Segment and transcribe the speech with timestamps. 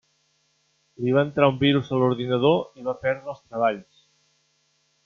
[1.03, 4.05] Li va entrar un virus a l'ordinador i va perdre els treballs.